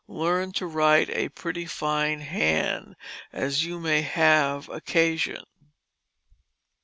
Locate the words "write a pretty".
0.65-1.67